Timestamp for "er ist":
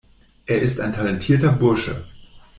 0.47-0.79